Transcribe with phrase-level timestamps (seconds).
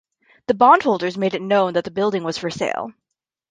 [0.47, 2.91] The bondholders made it known that the building was for sale.